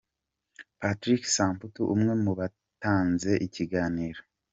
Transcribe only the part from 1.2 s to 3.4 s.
Samputu umwe mu batanze